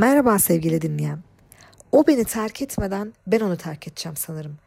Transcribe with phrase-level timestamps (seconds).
[0.00, 1.18] Merhaba sevgili dinleyen.
[1.92, 4.58] O beni terk etmeden ben onu terk edeceğim sanırım.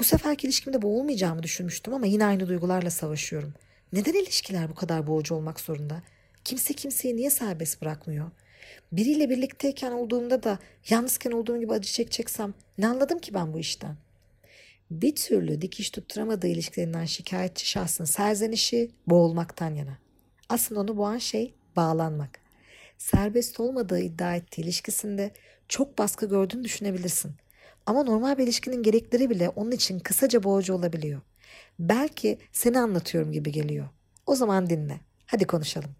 [0.00, 3.54] Bu seferki ilişkimde boğulmayacağımı düşünmüştüm ama yine aynı duygularla savaşıyorum.
[3.92, 6.02] Neden ilişkiler bu kadar boğucu olmak zorunda?
[6.44, 8.30] Kimse kimseyi niye serbest bırakmıyor?
[8.92, 10.58] Biriyle birlikteyken olduğumda da
[10.88, 13.96] yalnızken olduğum gibi acı çekeceksem ne anladım ki ben bu işten?
[14.90, 19.98] Bir türlü dikiş tutturamadığı ilişkilerinden şikayetçi şahsın serzenişi boğulmaktan yana.
[20.48, 22.39] Aslında onu boğan şey bağlanmak
[23.00, 25.30] serbest olmadığı iddia ettiği ilişkisinde
[25.68, 27.32] çok baskı gördüğünü düşünebilirsin.
[27.86, 31.20] Ama normal bir ilişkinin gerekleri bile onun için kısaca boğucu olabiliyor.
[31.78, 33.88] Belki seni anlatıyorum gibi geliyor.
[34.26, 35.00] O zaman dinle.
[35.26, 35.90] Hadi konuşalım.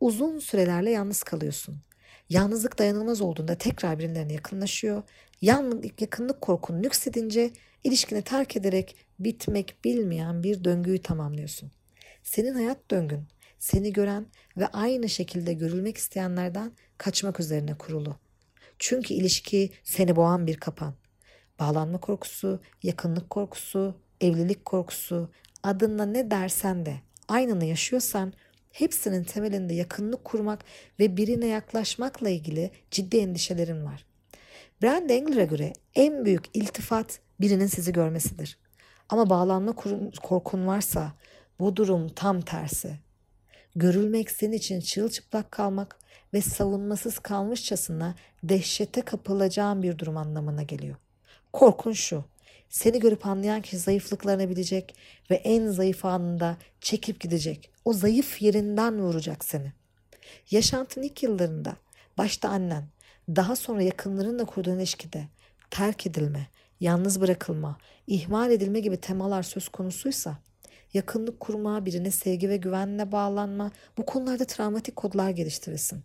[0.00, 1.76] Uzun sürelerle yalnız kalıyorsun.
[2.28, 5.02] Yalnızlık dayanılmaz olduğunda tekrar birilerine yakınlaşıyor.
[5.40, 7.50] Yalnızlık, yakınlık korkun nüksedince
[7.84, 11.70] ilişkini terk ederek bitmek bilmeyen bir döngüyü tamamlıyorsun.
[12.22, 13.28] Senin hayat döngün
[13.58, 18.16] seni gören ve aynı şekilde görülmek isteyenlerden kaçmak üzerine kurulu.
[18.78, 20.94] Çünkü ilişki seni boğan bir kapan.
[21.60, 25.30] Bağlanma korkusu, yakınlık korkusu, evlilik korkusu,
[25.62, 26.96] adınla ne dersen de
[27.28, 28.32] aynını yaşıyorsan
[28.70, 30.64] hepsinin temelinde yakınlık kurmak
[31.00, 34.06] ve birine yaklaşmakla ilgili ciddi endişelerin var.
[34.82, 38.58] Brand Engler'e göre en büyük iltifat birinin sizi görmesidir.
[39.08, 39.74] Ama bağlanma
[40.22, 41.12] korkun varsa
[41.58, 43.05] bu durum tam tersi
[43.76, 45.98] görülmek senin için çırılçıplak kalmak
[46.34, 50.96] ve savunmasız kalmışçasına dehşete kapılacağın bir durum anlamına geliyor.
[51.52, 52.24] Korkun şu,
[52.68, 54.96] seni görüp anlayan kişi zayıflıklarını bilecek
[55.30, 57.70] ve en zayıf anında çekip gidecek.
[57.84, 59.72] O zayıf yerinden vuracak seni.
[60.50, 61.76] Yaşantın ilk yıllarında
[62.18, 62.88] başta annen,
[63.28, 65.28] daha sonra yakınlarınla kurduğun ilişkide
[65.70, 66.48] terk edilme,
[66.80, 70.38] yalnız bırakılma, ihmal edilme gibi temalar söz konusuysa
[70.96, 76.04] yakınlık kurma, birine sevgi ve güvenle bağlanma bu konularda travmatik kodlar geliştirirsin.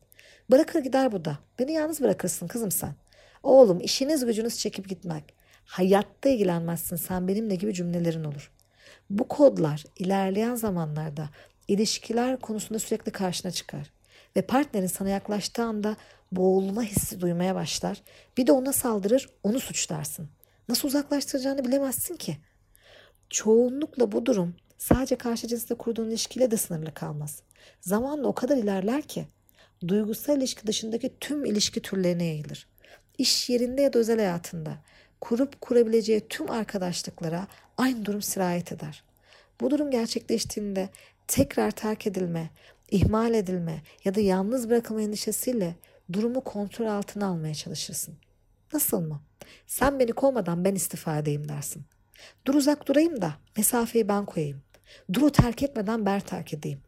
[0.52, 1.40] Bırakır gider bu da.
[1.60, 2.96] Beni yalnız bırakırsın kızım sen.
[3.44, 5.34] Oğlum işiniz gücünüz çekip gitmek.
[5.66, 8.52] Hayatta ilgilenmezsin sen benimle gibi cümlelerin olur.
[9.10, 11.30] Bu kodlar ilerleyen zamanlarda
[11.68, 13.92] ilişkiler konusunda sürekli karşına çıkar.
[14.36, 15.96] Ve partnerin sana yaklaştığı anda
[16.32, 18.02] boğulma hissi duymaya başlar.
[18.38, 20.30] Bir de ona saldırır, onu suçlarsın.
[20.70, 22.38] Nasıl uzaklaştıracağını bilemezsin ki.
[23.30, 27.42] Çoğunlukla bu durum sadece karşı cinsle kurduğun ilişkiyle de sınırlı kalmaz.
[27.82, 29.28] Zamanla o kadar ilerler ki
[29.88, 32.68] duygusal ilişki dışındaki tüm ilişki türlerine yayılır.
[33.18, 34.78] İş yerinde ya da özel hayatında
[35.22, 37.48] kurup kurabileceği tüm arkadaşlıklara
[37.78, 39.04] aynı durum sirayet eder.
[39.62, 40.90] Bu durum gerçekleştiğinde
[41.28, 42.50] tekrar terk edilme,
[42.92, 45.76] ihmal edilme ya da yalnız bırakılma endişesiyle
[46.14, 48.16] durumu kontrol altına almaya çalışırsın.
[48.74, 49.22] Nasıl mı?
[49.68, 51.84] Sen beni kovmadan ben istifa edeyim dersin.
[52.46, 54.62] Dur uzak durayım da mesafeyi ben koyayım.
[55.14, 56.82] Dur o terk etmeden ben terk edeyim.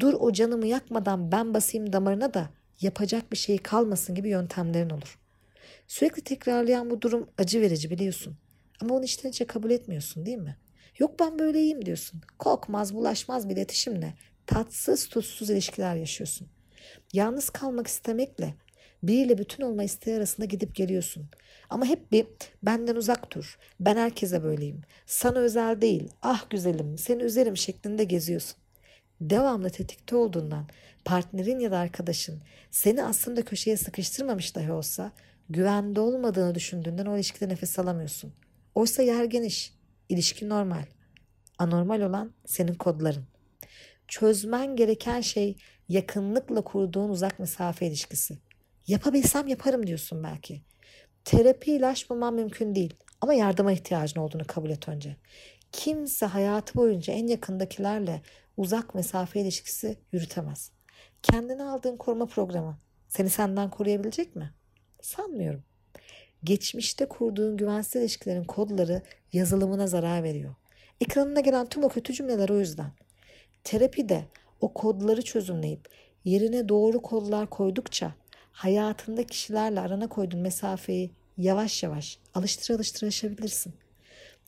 [0.00, 2.50] Dur o canımı yakmadan ben basayım damarına da
[2.80, 5.18] yapacak bir şey kalmasın gibi yöntemlerin olur.
[5.86, 8.36] Sürekli tekrarlayan bu durum acı verici biliyorsun.
[8.80, 10.56] Ama onu içten içe kabul etmiyorsun değil mi?
[10.98, 12.20] Yok ben böyleyim diyorsun.
[12.38, 14.14] Kokmaz, bulaşmaz bir iletişimle
[14.46, 16.48] tatsız tutsuz ilişkiler yaşıyorsun.
[17.12, 18.54] Yalnız kalmak istemekle
[19.02, 21.26] biriyle bütün olma isteği arasında gidip geliyorsun.
[21.70, 22.26] Ama hep bir
[22.62, 23.58] benden uzak dur.
[23.80, 24.80] Ben herkese böyleyim.
[25.06, 26.08] Sana özel değil.
[26.22, 28.56] Ah güzelim seni üzerim şeklinde geziyorsun.
[29.20, 30.66] Devamlı tetikte olduğundan
[31.04, 35.12] partnerin ya da arkadaşın seni aslında köşeye sıkıştırmamış dahi olsa
[35.50, 38.32] güvende olmadığını düşündüğünden o ilişkide nefes alamıyorsun.
[38.74, 39.74] Oysa yer geniş.
[40.08, 40.84] İlişki normal.
[41.58, 43.24] Anormal olan senin kodların.
[44.08, 45.56] Çözmen gereken şey
[45.88, 48.38] yakınlıkla kurduğun uzak mesafe ilişkisi.
[48.88, 50.62] Yapabilsem yaparım diyorsun belki.
[51.24, 55.16] Terapi ilaç bulman mümkün değil ama yardıma ihtiyacın olduğunu kabul et önce.
[55.72, 58.22] Kimse hayatı boyunca en yakındakilerle
[58.56, 60.72] uzak mesafe ilişkisi yürütemez.
[61.22, 62.78] Kendine aldığın koruma programı
[63.08, 64.54] seni senden koruyabilecek mi?
[65.02, 65.62] Sanmıyorum.
[66.44, 70.54] Geçmişte kurduğun güvensiz ilişkilerin kodları yazılımına zarar veriyor.
[71.00, 72.90] Ekranına gelen tüm o kötü cümleler o yüzden.
[73.64, 74.24] Terapide
[74.60, 75.88] o kodları çözümleyip
[76.24, 78.14] yerine doğru kodlar koydukça
[78.58, 83.74] hayatında kişilerle arana koyduğun mesafeyi yavaş yavaş alıştır alıştır aşabilirsin.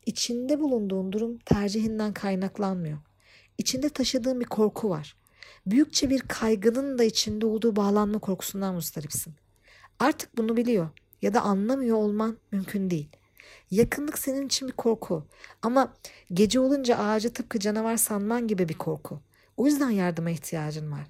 [0.06, 2.98] İçinde bulunduğun durum tercihinden kaynaklanmıyor.
[3.58, 5.16] İçinde taşıdığın bir korku var.
[5.66, 9.34] Büyükçe bir kaygının da içinde olduğu bağlanma korkusundan mustaripsin.
[9.98, 10.88] Artık bunu biliyor
[11.22, 13.08] ya da anlamıyor olman mümkün değil.
[13.70, 15.26] Yakınlık senin için bir korku
[15.62, 15.94] ama
[16.32, 19.20] gece olunca ağacı tıpkı canavar sanman gibi bir korku.
[19.56, 21.06] O yüzden yardıma ihtiyacın var.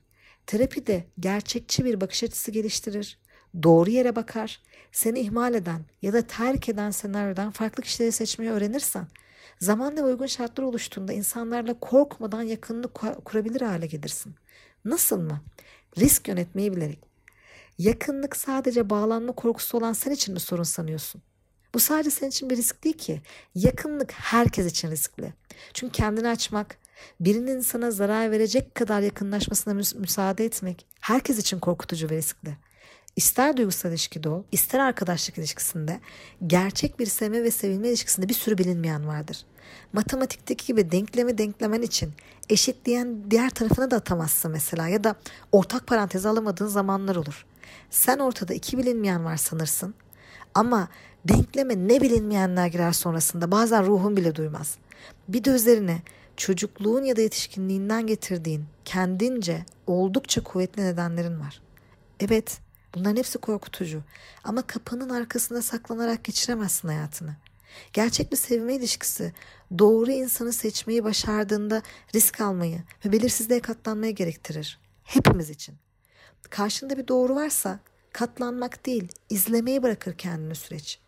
[0.51, 3.19] Terapi de gerçekçi bir bakış açısı geliştirir.
[3.63, 4.63] Doğru yere bakar.
[4.93, 9.07] Seni ihmal eden ya da terk eden senaryodan farklı kişileri seçmeyi öğrenirsen
[9.61, 12.95] zamanla uygun şartlar oluştuğunda insanlarla korkmadan yakınlık
[13.25, 14.35] kurabilir hale gelirsin.
[14.85, 15.41] Nasıl mı?
[15.99, 16.99] Risk yönetmeyi bilerek.
[17.79, 21.23] Yakınlık sadece bağlanma korkusu olan sen için mi sorun sanıyorsun?
[21.75, 23.23] Bu sadece senin için bir risk değil ki.
[23.55, 25.35] Yakınlık herkes için riskli.
[25.75, 26.79] Çünkü kendini açmak,
[27.21, 32.57] birinin sana zarar verecek kadar yakınlaşmasına müsaade etmek herkes için korkutucu ve riskli.
[33.17, 36.01] İster duygusal ilişkide ol, ister arkadaşlık ilişkisinde,
[36.47, 39.45] gerçek bir sevme ve sevilme ilişkisinde bir sürü bilinmeyen vardır.
[39.93, 42.13] Matematikteki gibi denklemi denklemen için
[42.49, 45.15] eşitleyen diğer tarafına da atamazsın mesela ya da
[45.53, 47.47] ortak paranteze alamadığın zamanlar olur.
[47.91, 49.95] Sen ortada iki bilinmeyen var sanırsın
[50.55, 50.89] ama
[51.25, 54.77] denkleme ne bilinmeyenler girer sonrasında bazen ruhun bile duymaz.
[55.29, 56.03] Bir de üzerine
[56.41, 61.63] çocukluğun ya da yetişkinliğinden getirdiğin kendince oldukça kuvvetli nedenlerin var.
[62.21, 62.61] Evet,
[62.95, 64.03] bunların hepsi korkutucu
[64.45, 67.37] ama kapının arkasında saklanarak geçiremezsin hayatını.
[67.93, 69.33] Gerçek bir sevme ilişkisi
[69.79, 71.83] doğru insanı seçmeyi başardığında
[72.15, 74.79] risk almayı ve belirsizliğe katlanmayı gerektirir.
[75.05, 75.75] Hepimiz için.
[76.51, 77.81] Karşında bir doğru varsa
[78.13, 81.01] katlanmak değil, izlemeyi bırakır kendini süreç.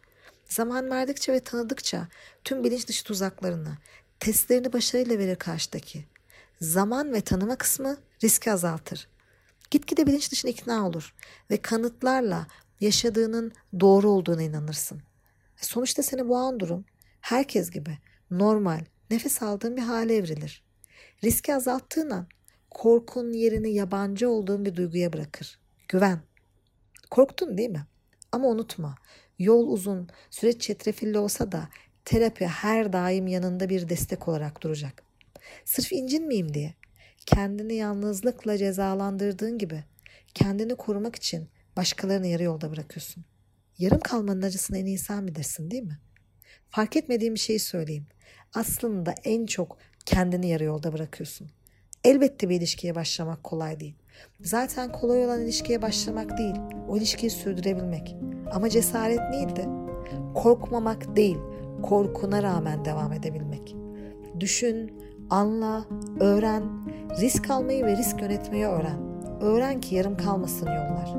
[0.44, 2.08] Zaman verdikçe ve tanıdıkça
[2.44, 3.78] tüm bilinç dışı tuzaklarını,
[4.22, 6.04] testlerini başarıyla verir karşıdaki.
[6.60, 9.08] Zaman ve tanıma kısmı riski azaltır.
[9.70, 11.14] Gitgide bilinç dışına ikna olur
[11.50, 12.46] ve kanıtlarla
[12.80, 15.02] yaşadığının doğru olduğuna inanırsın.
[15.56, 16.84] Sonuçta seni boğan durum
[17.20, 17.98] herkes gibi
[18.30, 20.64] normal, nefes aldığın bir hale evrilir.
[21.24, 22.26] Riski azalttığın an
[22.70, 25.58] korkun yerini yabancı olduğun bir duyguya bırakır.
[25.88, 26.20] Güven.
[27.10, 27.86] Korktun değil mi?
[28.32, 28.94] Ama unutma,
[29.38, 31.68] yol uzun, süreç çetrefilli olsa da
[32.04, 35.02] terapi her daim yanında bir destek olarak duracak.
[35.64, 36.74] Sırf incinmeyeyim diye
[37.26, 39.84] kendini yalnızlıkla cezalandırdığın gibi
[40.34, 43.24] kendini korumak için başkalarını yarı yolda bırakıyorsun.
[43.78, 45.98] Yarım kalmanın acısını en iyi sen bilirsin değil mi?
[46.70, 48.06] Fark etmediğim bir şeyi söyleyeyim.
[48.54, 51.50] Aslında en çok kendini yarı yolda bırakıyorsun.
[52.04, 53.94] Elbette bir ilişkiye başlamak kolay değil.
[54.40, 56.54] Zaten kolay olan ilişkiye başlamak değil,
[56.88, 58.16] o ilişkiyi sürdürebilmek.
[58.52, 59.68] Ama cesaret neydi?
[60.34, 61.38] Korkmamak değil,
[61.82, 63.76] korkuna rağmen devam edebilmek.
[64.40, 64.92] Düşün,
[65.30, 65.84] anla,
[66.20, 66.62] öğren,
[67.20, 68.98] risk almayı ve risk yönetmeyi öğren.
[69.40, 71.14] Öğren ki yarım kalmasın yollar.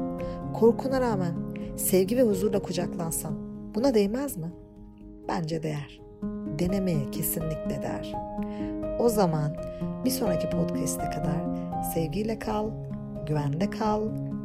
[0.53, 1.33] Korkuna rağmen
[1.77, 3.33] sevgi ve huzurla kucaklansan
[3.75, 4.51] buna değmez mi?
[5.27, 6.01] Bence değer.
[6.59, 8.13] Denemeye kesinlikle değer.
[9.00, 9.55] O zaman
[10.05, 11.44] bir sonraki podcast'e kadar
[11.94, 12.69] sevgiyle kal,
[13.27, 14.01] güvende kal,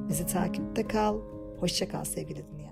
[0.08, 1.16] bizi takipte kal.
[1.60, 2.68] Hoşça kal sevgili dinleyen.